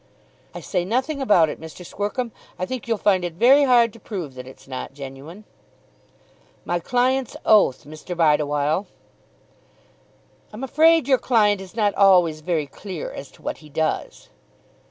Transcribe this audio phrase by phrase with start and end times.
[0.55, 1.85] "I say nothing about it, Mr.
[1.85, 2.31] Squercum.
[2.57, 5.43] I think you'll find it very hard to prove that it's not genuine."
[6.65, 8.17] "My client's oath, Mr.
[8.17, 8.87] Bideawhile."
[10.51, 14.29] "I'm afraid your client is not always very clear as to what he does."